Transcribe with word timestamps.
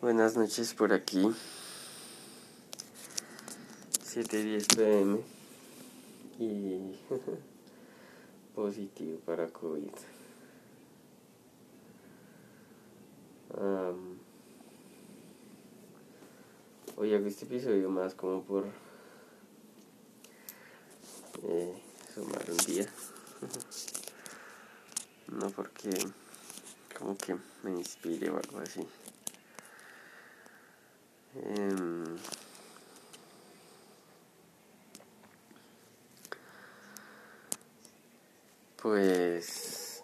Buenas 0.00 0.34
noches 0.34 0.72
por 0.72 0.94
aquí. 0.94 1.20
7.10 4.02 4.74
pm 4.74 5.20
y 6.38 6.98
positivo 8.54 9.20
para 9.26 9.48
COVID. 9.48 9.90
hoy 16.96 17.14
hago 17.14 17.26
este 17.26 17.44
episodio 17.44 17.90
más 17.90 18.14
como 18.14 18.42
por 18.42 18.64
eh, 21.42 21.78
sumar 22.14 22.50
un 22.50 22.56
día. 22.66 22.86
no 25.28 25.50
porque 25.50 25.90
como 26.98 27.18
que 27.18 27.36
me 27.62 27.72
inspire 27.72 28.30
o 28.30 28.38
algo 28.38 28.60
así. 28.60 28.80
Em, 31.34 32.16
pues 38.82 40.02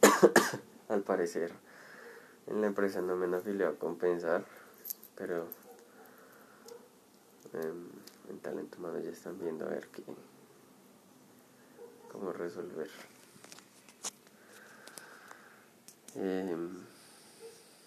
al 0.88 1.02
parecer 1.02 1.52
en 2.46 2.60
la 2.60 2.68
empresa 2.68 3.00
no 3.00 3.16
me 3.16 3.26
han 3.26 3.34
afiliado 3.34 3.72
a 3.72 3.78
compensar, 3.78 4.44
pero 5.16 5.48
em, 7.52 7.88
en 8.30 8.38
talento 8.38 8.78
humano 8.78 9.00
ya 9.00 9.10
están 9.10 9.38
viendo 9.40 9.66
a 9.66 9.70
ver 9.70 9.88
qué 9.88 10.04
cómo 12.12 12.32
resolver. 12.32 12.88
Em, 16.14 16.84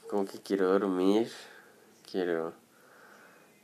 como 0.10 0.26
que 0.26 0.42
quiero 0.42 0.68
dormir 0.68 1.32
quiero 2.10 2.54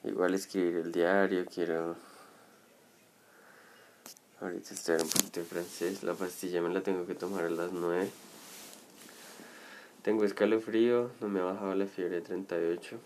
igual 0.04 0.34
escribir 0.34 0.76
el 0.76 0.92
diario, 0.92 1.46
quiero... 1.46 1.96
Ahorita 4.42 4.74
estoy 4.74 4.96
un 4.96 5.10
poquito 5.10 5.40
de 5.40 5.46
francés, 5.46 6.04
la 6.04 6.14
pastilla 6.14 6.62
me 6.62 6.74
la 6.74 6.82
tengo 6.82 7.08
que 7.08 7.16
tomar 7.16 7.46
a 7.46 7.50
las 7.50 7.72
9. 7.72 8.10
Tengo 10.02 10.26
escalofrío, 10.26 11.12
no 11.22 11.30
me 11.30 11.40
ha 11.40 11.44
bajado 11.44 11.74
la 11.76 11.86
fiebre 11.86 12.16
de 12.16 12.22
38. 12.22 13.00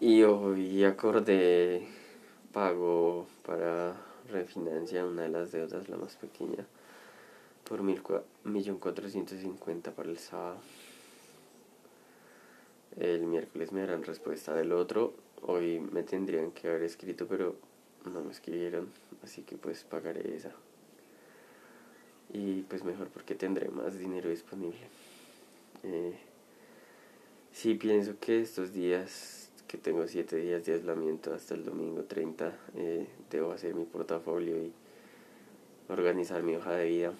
Y 0.00 0.22
hoy 0.22 0.82
acordé 0.84 1.86
pago 2.54 3.26
para 3.44 3.94
refinanciar 4.30 5.04
una 5.04 5.22
de 5.22 5.28
las 5.28 5.52
deudas, 5.52 5.90
la 5.90 5.98
más 5.98 6.16
pequeña, 6.16 6.64
por 7.68 7.82
1.450 7.82 9.92
para 9.92 10.08
el 10.08 10.18
sábado. 10.18 10.56
El 12.98 13.26
miércoles 13.26 13.72
me 13.72 13.80
darán 13.80 14.02
respuesta 14.02 14.54
del 14.54 14.72
otro. 14.72 15.14
Hoy 15.42 15.78
me 15.78 16.02
tendrían 16.02 16.50
que 16.50 16.68
haber 16.68 16.82
escrito, 16.82 17.26
pero 17.26 17.56
no 18.04 18.22
me 18.22 18.32
escribieron. 18.32 18.88
Así 19.22 19.42
que 19.42 19.56
pues 19.56 19.84
pagaré 19.84 20.34
esa. 20.34 20.52
Y 22.32 22.62
pues 22.62 22.84
mejor 22.84 23.08
porque 23.08 23.34
tendré 23.34 23.68
más 23.68 23.98
dinero 23.98 24.28
disponible. 24.28 24.80
Eh, 25.82 26.14
sí 27.52 27.74
pienso 27.74 28.18
que 28.20 28.40
estos 28.40 28.72
días, 28.72 29.50
que 29.66 29.78
tengo 29.78 30.06
7 30.06 30.36
días 30.36 30.64
de 30.64 30.74
aislamiento 30.74 31.32
hasta 31.32 31.54
el 31.54 31.64
domingo 31.64 32.04
30, 32.04 32.56
eh, 32.76 33.06
debo 33.30 33.52
hacer 33.52 33.74
mi 33.74 33.84
portafolio 33.84 34.56
y 34.62 34.72
organizar 35.88 36.42
mi 36.42 36.56
hoja 36.56 36.72
de 36.72 36.88
vida. 36.88 37.12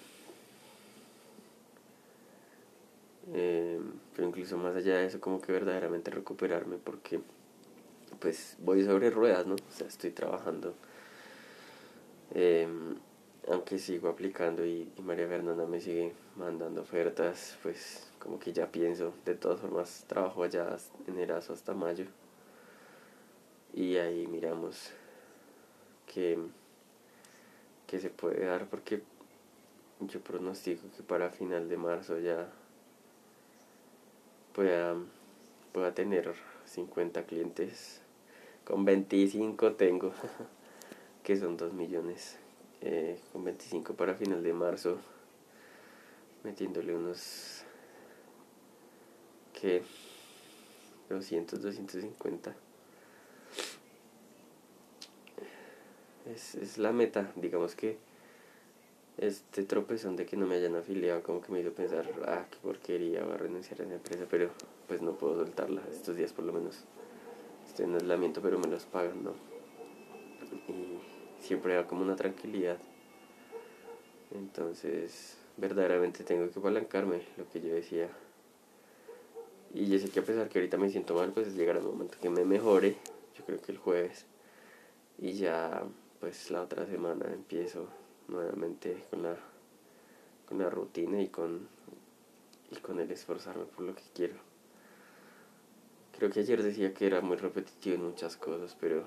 Eh, 3.33 3.79
pero 4.15 4.27
incluso 4.27 4.57
más 4.57 4.75
allá 4.75 4.97
de 4.97 5.05
eso, 5.05 5.19
como 5.19 5.41
que 5.41 5.51
verdaderamente 5.51 6.11
recuperarme 6.11 6.77
porque 6.77 7.21
pues 8.19 8.57
voy 8.59 8.83
sobre 8.83 9.09
ruedas, 9.09 9.47
¿no? 9.47 9.55
O 9.55 9.71
sea, 9.71 9.87
estoy 9.87 10.11
trabajando. 10.11 10.75
Eh, 12.33 12.67
aunque 13.47 13.79
sigo 13.79 14.09
aplicando 14.09 14.65
y, 14.65 14.91
María 15.03 15.27
Fernanda 15.27 15.65
me 15.65 15.81
sigue 15.81 16.13
mandando 16.35 16.81
ofertas, 16.81 17.57
pues 17.63 18.11
como 18.19 18.39
que 18.39 18.53
ya 18.53 18.71
pienso, 18.71 19.13
de 19.25 19.35
todas 19.35 19.59
formas 19.59 20.05
trabajo 20.07 20.43
allá 20.43 20.77
en 21.07 21.17
Eraso 21.17 21.53
hasta 21.53 21.73
mayo 21.73 22.05
y 23.73 23.97
ahí 23.97 24.27
miramos 24.27 24.91
que, 26.05 26.37
que 27.87 27.99
se 27.99 28.09
puede 28.09 28.45
dar 28.45 28.67
porque 28.69 29.01
yo 30.01 30.19
pronostico 30.19 30.83
que 30.95 31.03
para 31.03 31.29
final 31.29 31.69
de 31.69 31.77
marzo 31.77 32.19
ya 32.19 32.51
pueda, 34.53 34.95
pueda 35.71 35.93
tener 35.93 36.33
50 36.65 37.25
clientes. 37.25 38.01
Con 38.65 38.85
25 38.85 39.73
tengo, 39.73 40.13
que 41.23 41.37
son 41.37 41.57
2 41.57 41.73
millones. 41.73 42.37
Eh, 42.81 43.19
con 43.31 43.43
25 43.43 43.93
para 43.93 44.15
final 44.15 44.41
de 44.43 44.53
marzo, 44.53 44.97
metiéndole 46.43 46.95
unos 46.95 47.63
que 49.53 49.83
200, 51.09 51.61
250. 51.61 52.55
Es, 56.33 56.55
es 56.55 56.77
la 56.77 56.91
meta, 56.91 57.31
digamos 57.35 57.75
que 57.75 57.97
este 59.17 59.63
tropezón 59.63 60.15
de 60.15 60.25
que 60.25 60.37
no 60.37 60.47
me 60.47 60.55
hayan 60.55 60.75
afiliado 60.75 61.21
como 61.21 61.41
que 61.41 61.51
me 61.51 61.59
hizo 61.59 61.71
pensar, 61.73 62.07
ah, 62.25 62.45
qué 62.49 62.57
porquería, 62.61 63.23
voy 63.23 63.33
a 63.33 63.37
renunciar 63.37 63.81
a 63.81 63.83
esa 63.83 63.93
empresa, 63.93 64.25
pero 64.29 64.49
pues 64.87 65.01
no 65.01 65.13
puedo 65.13 65.35
soltarla 65.35 65.81
estos 65.91 66.15
días 66.15 66.33
por 66.33 66.45
lo 66.45 66.53
menos. 66.53 66.83
Estoy 67.67 67.85
en 67.85 67.95
aislamiento, 67.95 68.41
pero 68.41 68.59
me 68.59 68.67
los 68.67 68.85
pagan, 68.85 69.23
¿no? 69.23 69.33
Y 70.67 70.99
siempre 71.41 71.75
da 71.75 71.87
como 71.87 72.01
una 72.01 72.15
tranquilidad. 72.15 72.77
Entonces, 74.31 75.37
verdaderamente 75.57 76.23
tengo 76.23 76.49
que 76.49 76.59
apalancarme, 76.59 77.21
lo 77.37 77.49
que 77.49 77.61
yo 77.61 77.73
decía. 77.73 78.09
Y 79.73 79.87
yo 79.87 79.99
sé 79.99 80.09
que 80.09 80.19
a 80.19 80.23
pesar 80.23 80.49
que 80.49 80.59
ahorita 80.59 80.77
me 80.77 80.89
siento 80.89 81.15
mal, 81.15 81.31
pues 81.31 81.55
llegará 81.55 81.79
el 81.79 81.85
momento 81.85 82.17
que 82.21 82.29
me 82.29 82.43
mejore, 82.43 82.97
yo 83.37 83.45
creo 83.45 83.61
que 83.61 83.71
el 83.71 83.77
jueves. 83.77 84.25
Y 85.17 85.33
ya, 85.33 85.83
pues 86.19 86.49
la 86.51 86.61
otra 86.61 86.85
semana 86.87 87.31
empiezo 87.31 87.87
nuevamente 88.31 89.03
con 89.09 89.23
la, 89.23 89.35
con 90.47 90.57
la 90.57 90.69
rutina 90.69 91.21
y 91.21 91.27
con, 91.27 91.67
y 92.71 92.77
con 92.77 92.99
el 92.99 93.11
esforzarme 93.11 93.65
por 93.65 93.85
lo 93.85 93.93
que 93.93 94.03
quiero. 94.15 94.35
Creo 96.17 96.31
que 96.31 96.39
ayer 96.39 96.63
decía 96.63 96.93
que 96.93 97.07
era 97.07 97.21
muy 97.21 97.37
repetitivo 97.37 97.95
en 97.95 98.05
muchas 98.05 98.35
cosas, 98.37 98.75
pero, 98.79 99.03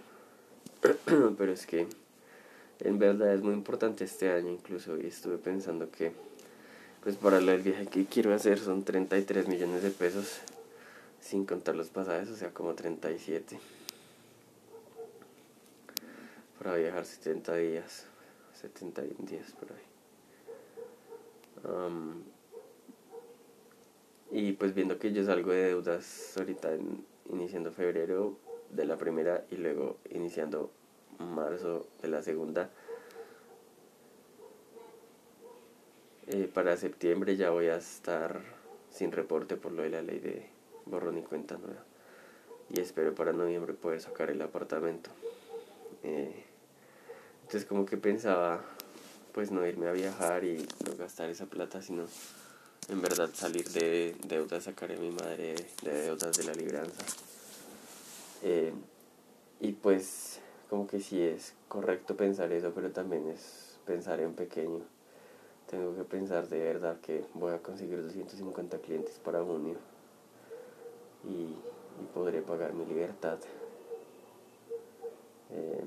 pero 1.39 1.53
es 1.53 1.67
que 1.67 1.87
en 2.81 2.99
verdad 2.99 3.35
es 3.35 3.43
muy 3.43 3.55
importante 3.55 4.05
este 4.05 4.31
año 4.31 4.51
incluso 4.51 4.97
y 4.99 5.07
estuve 5.07 5.39
pensando 5.39 5.91
que 5.91 6.13
pues 7.03 7.17
para 7.17 7.39
el 7.39 7.63
viaje 7.63 7.87
que 7.87 8.07
quiero 8.07 8.35
hacer 8.35 8.59
son 8.59 8.85
33 8.85 9.47
millones 9.47 9.83
de 9.83 9.91
pesos 9.91 10.41
sin 11.21 11.45
contar 11.45 11.77
los 11.77 11.89
pasajes, 11.89 12.31
o 12.31 12.37
sea 12.37 12.53
como 12.53 12.75
37 12.75 13.59
para 16.59 16.77
viajar 16.77 17.05
70 17.05 17.57
días. 17.57 18.07
71 18.69 19.15
días 19.29 19.53
por 19.53 19.73
ahí. 19.73 19.85
y 24.31 24.53
pues 24.53 24.75
viendo 24.75 24.99
que 24.99 25.13
yo 25.13 25.25
salgo 25.25 25.53
de 25.53 25.65
deudas 25.65 26.37
ahorita 26.37 26.77
iniciando 27.31 27.71
febrero 27.71 28.37
de 28.71 28.85
la 28.85 28.97
primera 28.97 29.45
y 29.51 29.57
luego 29.57 29.99
iniciando 30.11 30.71
marzo 31.19 31.87
de 32.03 32.09
la 32.09 32.23
segunda. 32.23 32.71
Eh, 36.27 36.51
para 36.53 36.77
septiembre 36.77 37.37
ya 37.37 37.51
voy 37.51 37.67
a 37.67 37.77
estar 37.77 38.41
sin 38.91 39.13
reporte 39.13 39.57
por 39.57 39.73
lo 39.73 39.83
de 39.83 39.91
la 39.91 40.03
ley 40.03 40.19
de 40.19 40.47
borrón 40.87 41.19
y 41.19 41.23
cuenta 41.23 41.59
nueva. 41.59 41.85
Y 42.71 42.81
espero 42.81 43.15
para 43.15 43.33
noviembre 43.33 43.75
poder 43.75 44.01
sacar 44.01 44.31
el 44.31 44.41
apartamento. 44.41 45.11
Eh, 46.03 46.44
entonces 47.55 47.69
como 47.69 47.87
que 47.87 47.97
pensaba 47.97 48.65
pues 49.33 49.53
no 49.53 49.65
irme 49.65 49.87
a 49.87 49.93
viajar 49.93 50.43
y 50.43 50.67
no 50.85 50.97
gastar 50.97 51.31
esa 51.31 51.47
plata, 51.47 51.81
sino 51.81 52.03
en 52.89 53.01
verdad 53.01 53.31
salir 53.33 53.69
de 53.69 54.17
deudas, 54.27 54.65
sacar 54.65 54.91
a 54.91 54.97
mi 54.97 55.13
madre 55.13 55.55
de 55.85 56.03
deudas 56.03 56.37
de 56.37 56.43
la 56.43 56.53
libranza. 56.53 57.05
Eh, 58.43 58.73
y 59.61 59.71
pues 59.71 60.41
como 60.69 60.89
que 60.89 60.99
sí 60.99 61.23
es 61.23 61.55
correcto 61.69 62.17
pensar 62.17 62.51
eso, 62.51 62.73
pero 62.75 62.91
también 62.91 63.29
es 63.29 63.79
pensar 63.87 64.19
en 64.19 64.35
pequeño. 64.35 64.83
Tengo 65.71 65.95
que 65.95 66.03
pensar 66.03 66.49
de 66.49 66.59
verdad 66.59 67.01
que 67.03 67.25
voy 67.35 67.53
a 67.53 67.63
conseguir 67.63 68.03
250 68.03 68.79
clientes 68.79 69.21
para 69.25 69.45
junio 69.45 69.77
y, 71.23 71.55
podré 72.13 72.43
pagar 72.43 72.73
mi 72.73 72.85
libertad. 72.85 73.39
Eh, 75.51 75.85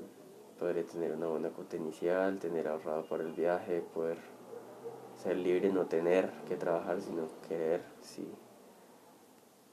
podré 0.58 0.82
tener 0.84 1.12
una 1.12 1.28
buena 1.28 1.50
cuota 1.50 1.76
inicial, 1.76 2.38
tener 2.38 2.68
ahorrado 2.68 3.04
para 3.04 3.22
el 3.22 3.32
viaje, 3.32 3.80
poder 3.80 4.18
ser 5.22 5.36
libre, 5.36 5.72
no 5.72 5.86
tener 5.86 6.30
que 6.46 6.56
trabajar, 6.56 7.00
sino 7.00 7.28
querer, 7.48 7.82
si, 8.00 8.26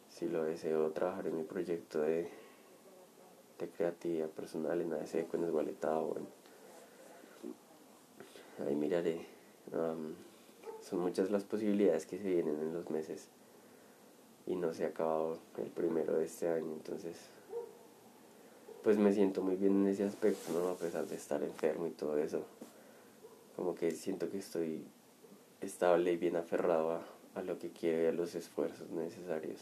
si 0.09 0.27
lo 0.27 0.43
deseo, 0.43 0.91
trabajar 0.91 1.27
en 1.27 1.37
mi 1.37 1.43
proyecto 1.43 2.01
de, 2.01 2.29
de 3.59 3.69
creatividad 3.69 4.29
personal 4.29 4.81
en 4.81 4.93
ASECO, 4.93 5.31
con 5.31 5.43
Esgualetado, 5.43 6.07
bueno. 6.07 6.27
ahí 8.65 8.75
miraré. 8.75 9.25
son 10.81 10.99
muchas 10.99 11.31
las 11.31 11.43
posibilidades 11.43 12.05
que 12.05 12.17
se 12.17 12.29
vienen 12.29 12.59
en 12.59 12.73
los 12.73 12.89
meses 12.89 13.29
y 14.45 14.55
no 14.55 14.73
se 14.73 14.85
ha 14.85 14.89
acabado 14.89 15.39
el 15.57 15.69
primero 15.69 16.17
de 16.17 16.25
este 16.25 16.47
año, 16.47 16.71
entonces 16.73 17.29
pues 18.85 18.97
me 18.99 19.11
siento 19.11 19.41
muy 19.41 19.55
bien 19.55 19.81
en 19.81 19.87
ese 19.87 20.03
aspecto, 20.03 20.53
¿no? 20.53 20.69
A 20.69 20.75
pesar 20.75 21.07
de 21.07 21.15
estar 21.15 21.41
enfermo 21.41 21.87
y 21.87 21.89
todo 21.89 22.19
eso. 22.19 22.43
Como 23.55 23.73
que 23.73 23.89
siento 23.89 24.29
que 24.29 24.37
estoy 24.37 24.85
estable 25.59 26.11
y 26.11 26.17
bien 26.17 26.35
aferrado 26.35 26.91
a, 26.91 27.01
a 27.33 27.41
lo 27.41 27.57
que 27.57 27.71
quiero 27.71 28.03
y 28.03 28.05
a 28.05 28.11
los 28.11 28.35
esfuerzos 28.35 28.87
necesarios. 28.91 29.57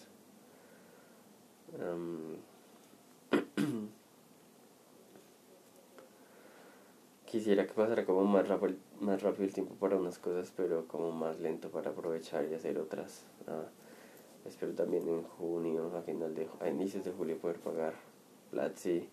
quisiera 7.26 7.66
que 7.66 7.72
pasara 7.72 8.06
como 8.06 8.26
más 8.26 8.50
rápido, 8.50 8.76
más 9.00 9.22
rápido 9.22 9.46
el 9.46 9.54
tiempo 9.54 9.74
para 9.76 9.96
unas 9.96 10.20
cosas, 10.20 10.52
pero 10.54 10.86
como 10.90 11.14
más 11.14 11.40
lento 11.40 11.70
para 11.70 11.92
aprovechar 11.92 12.46
y 12.52 12.56
hacer 12.56 12.78
otras. 12.78 13.22
Ah, 13.48 13.70
espero 14.46 14.74
también 14.74 15.08
en 15.08 15.24
junio, 15.24 15.96
a 15.96 16.02
final 16.02 16.36
de 16.36 16.50
a 16.60 16.68
inicios 16.68 17.06
de 17.06 17.14
julio 17.14 17.38
poder 17.38 17.62
pagar 17.62 18.03
Platzi 18.54 19.10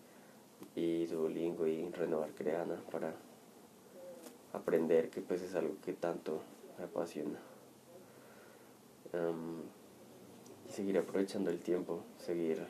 y 0.75 1.07
Duolingo 1.07 1.65
y 1.65 1.89
renovar 1.89 2.29
Creana 2.31 2.75
para 2.91 3.11
aprender 4.53 5.09
que 5.09 5.21
pues 5.21 5.41
es 5.41 5.55
algo 5.55 5.73
que 5.83 5.93
tanto 5.93 6.41
me 6.77 6.85
apasiona. 6.85 7.39
Y 10.69 10.71
seguir 10.71 10.97
aprovechando 10.99 11.49
el 11.49 11.59
tiempo 11.59 12.01
seguir 12.17 12.65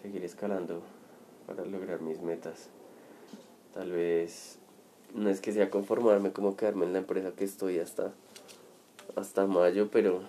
seguir 0.00 0.24
escalando 0.24 0.80
para 1.46 1.66
lograr 1.66 2.00
mis 2.00 2.22
metas. 2.22 2.70
Tal 3.74 3.90
vez 3.90 4.58
no 5.14 5.28
es 5.28 5.40
que 5.40 5.52
sea 5.52 5.70
conformarme 5.70 6.32
como 6.32 6.56
quedarme 6.56 6.86
en 6.86 6.92
la 6.94 7.00
empresa 7.00 7.32
que 7.32 7.44
estoy 7.44 7.78
hasta 7.78 8.12
hasta 9.16 9.46
mayo 9.46 9.90
pero 9.90 10.22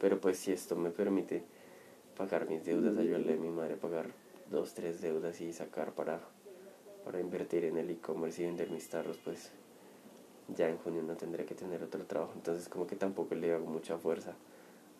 pero 0.00 0.20
pues 0.20 0.38
si 0.38 0.50
esto 0.50 0.74
me 0.74 0.90
permite 0.90 1.44
pagar 2.16 2.48
mis 2.48 2.64
deudas 2.64 2.98
ayudarle 2.98 3.34
a 3.34 3.36
mi 3.36 3.50
madre 3.50 3.74
a 3.74 3.76
pagar 3.76 4.19
dos, 4.50 4.74
tres 4.74 5.00
deudas 5.00 5.40
y 5.40 5.52
sacar 5.52 5.92
para, 5.92 6.20
para 7.04 7.20
invertir 7.20 7.64
en 7.64 7.78
el 7.78 7.90
e-commerce 7.90 8.42
y 8.42 8.46
vender 8.46 8.70
mis 8.70 8.88
tarros, 8.88 9.18
pues 9.24 9.52
ya 10.48 10.68
en 10.68 10.78
junio 10.78 11.02
no 11.02 11.16
tendré 11.16 11.44
que 11.44 11.54
tener 11.54 11.82
otro 11.82 12.04
trabajo. 12.04 12.32
Entonces 12.34 12.68
como 12.68 12.86
que 12.86 12.96
tampoco 12.96 13.34
le 13.34 13.52
hago 13.52 13.66
mucha 13.66 13.96
fuerza 13.96 14.34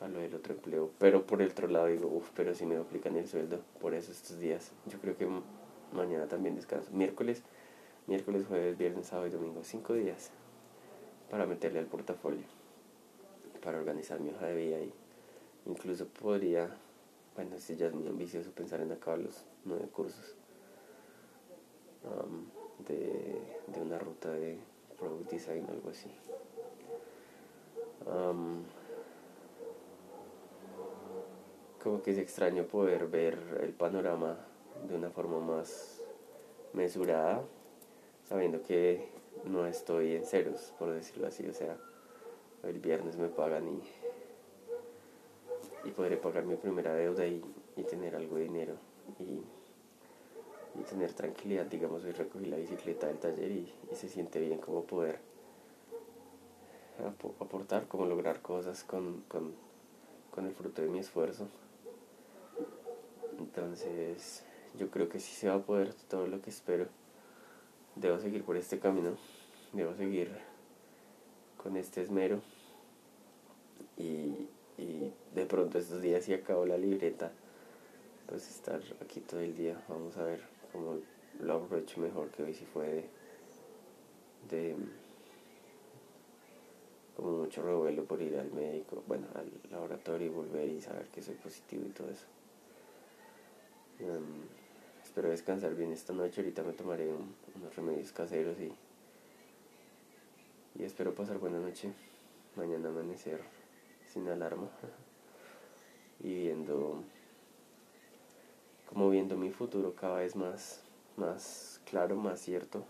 a 0.00 0.08
lo 0.08 0.20
del 0.20 0.34
otro 0.34 0.54
empleo. 0.54 0.90
Pero 0.98 1.26
por 1.26 1.42
el 1.42 1.50
otro 1.50 1.68
lado 1.68 1.86
digo, 1.86 2.08
uff, 2.08 2.30
pero 2.34 2.54
si 2.54 2.64
me 2.64 2.76
duplican 2.76 3.16
el 3.16 3.28
sueldo, 3.28 3.60
por 3.80 3.94
eso 3.94 4.12
estos 4.12 4.38
días. 4.38 4.70
Yo 4.86 4.98
creo 4.98 5.16
que 5.16 5.26
mañana 5.92 6.26
también 6.26 6.54
descanso. 6.54 6.90
Miércoles, 6.92 7.42
miércoles, 8.06 8.44
jueves, 8.46 8.78
viernes, 8.78 9.08
sábado 9.08 9.26
y 9.26 9.30
domingo. 9.30 9.62
Cinco 9.64 9.94
días 9.94 10.30
para 11.30 11.46
meterle 11.46 11.80
al 11.80 11.86
portafolio. 11.86 12.44
Para 13.62 13.78
organizar 13.78 14.20
mi 14.20 14.30
hoja 14.30 14.46
de 14.46 14.56
vida 14.56 14.80
y 14.80 14.92
incluso 15.66 16.06
podría 16.06 16.70
bueno, 17.34 17.58
si 17.58 17.76
ya 17.76 17.86
es 17.86 17.94
muy 17.94 18.06
ambicioso 18.08 18.50
pensar 18.50 18.80
en 18.80 18.92
acabar 18.92 19.20
los 19.20 19.44
nueve 19.64 19.86
cursos 19.92 20.36
de, 22.86 23.80
una 23.80 23.98
ruta 23.98 24.30
de 24.30 24.58
product 24.98 25.30
design 25.30 25.64
o 25.68 25.72
algo 25.72 25.90
así. 25.90 26.10
como 31.82 32.02
que 32.02 32.10
es 32.10 32.18
extraño 32.18 32.64
poder 32.64 33.06
ver 33.06 33.58
el 33.62 33.72
panorama 33.72 34.36
de 34.86 34.94
una 34.94 35.08
forma 35.10 35.38
más 35.40 36.02
mesurada, 36.74 37.42
sabiendo 38.28 38.62
que 38.62 39.08
no 39.44 39.66
estoy 39.66 40.16
en 40.16 40.26
ceros, 40.26 40.74
por 40.78 40.92
decirlo 40.92 41.26
así. 41.26 41.46
O 41.46 41.54
sea, 41.54 41.76
el 42.64 42.78
viernes 42.80 43.16
me 43.16 43.28
pagan 43.28 43.66
y 43.68 43.82
y 45.84 45.90
podré 45.90 46.16
pagar 46.16 46.44
mi 46.44 46.56
primera 46.56 46.94
deuda 46.94 47.26
y, 47.26 47.42
tener 47.88 48.14
algo 48.14 48.36
de 48.36 48.42
dinero 48.42 48.74
y, 49.18 49.42
tener 50.88 51.12
tranquilidad. 51.12 51.66
Digamos, 51.66 52.04
hoy 52.04 52.12
recogí 52.12 52.46
la 52.46 52.56
bicicleta 52.56 53.06
del 53.06 53.18
taller 53.18 53.50
y, 53.50 53.72
se 53.94 54.08
siente 54.08 54.38
bien 54.40 54.58
como 54.58 54.84
poder 54.84 55.18
aportar, 57.40 57.86
como 57.88 58.04
lograr 58.06 58.42
cosas 58.42 58.84
con, 58.84 59.24
con 59.28 60.46
el 60.46 60.52
fruto 60.52 60.82
de 60.82 60.88
mi 60.88 60.98
esfuerzo. 60.98 61.48
Entonces, 63.38 64.44
yo 64.78 64.90
creo 64.90 65.08
que 65.08 65.18
sí 65.18 65.34
se 65.34 65.48
va 65.48 65.54
a 65.54 65.62
poder 65.62 65.94
todo 66.08 66.26
lo 66.26 66.40
que 66.40 66.50
espero. 66.50 66.86
Debo 67.96 68.18
seguir 68.18 68.44
por 68.44 68.56
este 68.56 68.78
camino, 68.78 69.16
debo 69.72 69.94
seguir 69.94 70.30
con 71.62 71.76
este 71.76 72.02
esmero 72.02 72.40
y, 73.96 74.48
y 74.80 75.12
de 75.34 75.46
pronto 75.46 75.78
estos 75.78 76.00
días 76.00 76.24
si 76.24 76.32
acabo 76.32 76.64
la 76.64 76.78
libreta, 76.78 77.30
pues 78.26 78.48
estar 78.48 78.80
aquí 79.02 79.20
todo 79.20 79.40
el 79.40 79.54
día, 79.54 79.80
vamos 79.88 80.16
a 80.16 80.24
ver 80.24 80.40
cómo 80.72 80.98
lo 81.40 81.54
aprovecho 81.54 82.00
mejor 82.00 82.30
que 82.30 82.42
hoy 82.42 82.54
si 82.54 82.64
fue 82.64 83.04
de, 84.48 84.74
como 87.16 87.38
mucho 87.38 87.62
revuelo 87.62 88.04
por 88.04 88.22
ir 88.22 88.38
al 88.38 88.50
médico, 88.52 89.02
bueno, 89.06 89.26
al 89.34 89.50
laboratorio 89.70 90.26
y 90.26 90.30
volver 90.30 90.68
y 90.68 90.80
saber 90.80 91.06
que 91.08 91.22
soy 91.22 91.34
positivo 91.34 91.84
y 91.86 91.90
todo 91.90 92.08
eso. 92.08 92.26
Em, 93.98 94.44
espero 95.02 95.28
descansar 95.28 95.74
bien 95.74 95.92
esta 95.92 96.14
noche, 96.14 96.40
ahorita 96.40 96.62
me 96.62 96.72
tomaré 96.72 97.08
unos 97.08 97.76
remedios 97.76 98.12
caseros 98.12 98.56
y, 98.58 98.72
y 100.80 100.84
espero 100.84 101.14
pasar 101.14 101.38
buena 101.38 101.58
noche, 101.58 101.92
mañana 102.56 102.88
amanecer 102.88 103.59
sin 104.12 104.28
alarma 104.28 104.68
y 106.20 106.34
viendo 106.34 107.02
como 108.88 109.10
viendo 109.10 109.36
mi 109.36 109.50
futuro 109.50 109.94
cada 109.94 110.18
vez 110.18 110.36
más 110.36 110.82
más 111.16 111.80
claro 111.84 112.16
más 112.16 112.40
cierto 112.40 112.84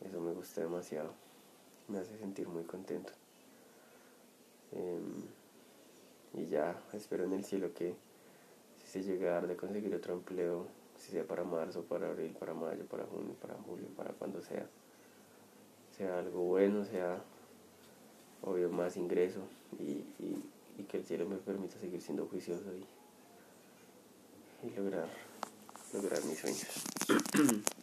eso 0.00 0.20
me 0.20 0.32
gusta 0.32 0.60
demasiado 0.60 1.10
me 1.88 1.98
hace 1.98 2.16
sentir 2.18 2.46
muy 2.48 2.64
contento. 2.64 3.12
Em, 4.72 5.24
y 6.34 6.46
ya 6.46 6.78
espero 6.92 7.24
en 7.24 7.32
el 7.32 7.44
cielo 7.44 7.72
que 7.72 7.94
si 8.76 8.86
se 8.86 9.02
llega 9.02 9.30
a 9.30 9.34
dar 9.34 9.46
de 9.46 9.56
conseguir 9.56 9.94
otro 9.94 10.12
empleo 10.12 10.66
si 10.96 11.12
sea 11.12 11.26
para 11.26 11.42
marzo 11.42 11.84
para 11.84 12.08
abril 12.08 12.36
para 12.38 12.52
mayo 12.52 12.84
para 12.84 13.04
junio 13.04 13.34
para 13.40 13.54
julio 13.54 13.86
para 13.96 14.12
cuando 14.12 14.42
sea 14.42 14.66
sea 15.96 16.18
algo 16.18 16.42
bueno 16.42 16.84
sea 16.84 17.22
obvio 18.42 18.70
más 18.70 18.96
ingreso 18.96 19.40
y, 19.78 20.04
y, 20.18 20.42
que 20.88 20.96
el 20.96 21.04
cielo 21.04 21.28
me 21.28 21.36
permita 21.36 21.76
seguir 21.78 22.00
siendo 22.00 22.26
juicioso 22.26 22.64
y, 22.74 24.66
y 24.66 24.70
lograr, 24.76 25.08
lograr 25.92 26.24
mis 26.24 26.38
sueños. 26.38 26.66